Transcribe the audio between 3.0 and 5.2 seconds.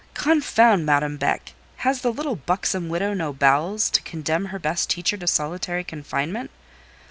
no bowels, to condemn her best teacher